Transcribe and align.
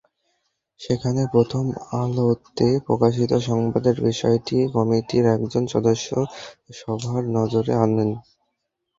সেখানে 0.79 1.21
প্রথম 1.33 1.65
আলোতে 1.95 2.67
প্রকাশিত 2.87 3.31
সংবাদের 3.49 3.95
বিষয়টি 4.01 4.57
কমিটির 4.75 5.25
একজন 5.35 5.63
সদস্য 5.73 6.09
সভার 6.79 7.23
নজরে 7.37 7.73
আনেন। 7.83 8.09